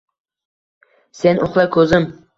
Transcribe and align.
Sen 1.21 1.39
uxla, 1.49 1.67
ko’zim 1.77 2.13